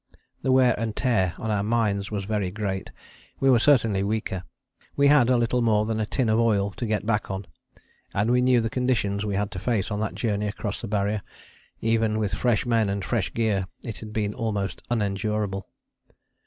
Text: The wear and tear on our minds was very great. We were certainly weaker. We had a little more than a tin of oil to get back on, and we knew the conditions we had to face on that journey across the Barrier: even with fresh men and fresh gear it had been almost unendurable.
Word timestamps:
The 0.41 0.51
wear 0.51 0.73
and 0.79 0.95
tear 0.95 1.35
on 1.37 1.51
our 1.51 1.61
minds 1.61 2.09
was 2.09 2.25
very 2.25 2.49
great. 2.49 2.91
We 3.39 3.51
were 3.51 3.59
certainly 3.59 4.01
weaker. 4.01 4.41
We 4.95 5.09
had 5.09 5.29
a 5.29 5.37
little 5.37 5.61
more 5.61 5.85
than 5.85 5.99
a 5.99 6.07
tin 6.07 6.27
of 6.27 6.39
oil 6.39 6.71
to 6.71 6.87
get 6.87 7.05
back 7.05 7.29
on, 7.29 7.45
and 8.11 8.31
we 8.31 8.41
knew 8.41 8.61
the 8.61 8.69
conditions 8.71 9.23
we 9.27 9.35
had 9.35 9.51
to 9.51 9.59
face 9.59 9.91
on 9.91 9.99
that 9.99 10.15
journey 10.15 10.47
across 10.47 10.81
the 10.81 10.87
Barrier: 10.87 11.21
even 11.81 12.17
with 12.17 12.33
fresh 12.33 12.65
men 12.65 12.89
and 12.89 13.05
fresh 13.05 13.31
gear 13.31 13.67
it 13.83 13.99
had 13.99 14.11
been 14.11 14.33
almost 14.33 14.81
unendurable. 14.89 15.67